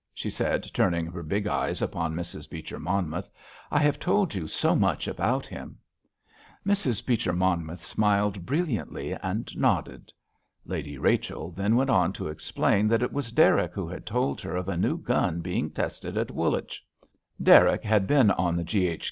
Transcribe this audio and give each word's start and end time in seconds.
she 0.15 0.31
said, 0.31 0.63
turning 0.73 1.05
her 1.05 1.21
big 1.21 1.45
eyes 1.45 1.79
upon 1.79 2.15
Mrs. 2.15 2.49
Beecher 2.49 2.79
Monmouth, 2.79 3.29
"I 3.69 3.77
have 3.81 3.99
told 3.99 4.33
you 4.33 4.47
so 4.47 4.75
much 4.75 5.07
about 5.07 5.45
him." 5.45 5.77
Mrs. 6.65 7.05
Beecher 7.05 7.33
Monmouth 7.33 7.83
smiled 7.83 8.43
brilliantly 8.43 9.13
and 9.21 9.55
nodded. 9.55 10.11
Lady 10.65 10.97
Rachel 10.97 11.51
then 11.51 11.75
went 11.75 11.91
on 11.91 12.13
to 12.13 12.29
explain 12.29 12.87
that 12.87 13.03
it 13.03 13.13
was 13.13 13.31
Derrick 13.31 13.73
who 13.75 13.87
had 13.87 14.07
told 14.07 14.41
her 14.41 14.55
of 14.55 14.67
a 14.67 14.75
new 14.75 14.97
gun 14.97 15.39
being 15.39 15.69
tested 15.69 16.17
at 16.17 16.31
Woolwich. 16.31 16.83
Derrick 17.39 17.83
had 17.83 18.07
been 18.07 18.31
on 18.31 18.55
the 18.55 18.63
G.H. 18.63 18.99